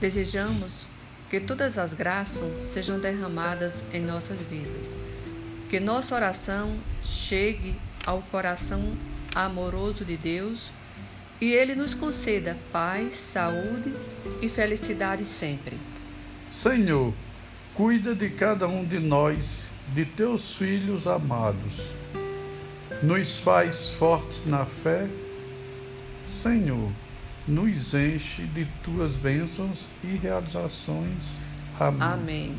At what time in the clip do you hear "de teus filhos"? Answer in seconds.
19.94-21.06